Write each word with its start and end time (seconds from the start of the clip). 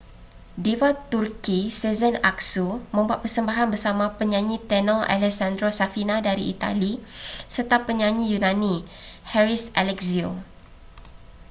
diva 0.65 0.89
turki 1.11 1.59
sezen 1.79 2.15
aksu 2.31 2.67
membuat 2.95 3.19
persembahan 3.23 3.69
bersama 3.73 4.05
penyanyi 4.19 4.55
tenor 4.71 5.01
alessandro 5.15 5.67
safina 5.79 6.15
dari 6.27 6.43
itali 6.53 6.93
serta 7.55 7.77
penyanyi 7.87 8.25
yunani 8.33 8.75
haris 9.31 9.63
alexiou 9.81 10.31